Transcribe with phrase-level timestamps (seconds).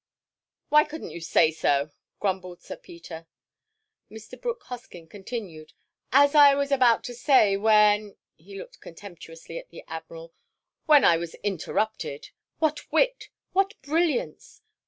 [0.69, 3.27] "Why couldn't you say so?" grumbled Sir Peter.
[4.09, 4.31] Mr.
[4.41, 5.73] Brooke Hoskyn continued.
[6.11, 11.35] "As I was about to say when—" he looked contemptuously at the Admiral—"when I was
[11.43, 13.29] interrupted—What wit!
[13.53, 14.63] What brilliance!"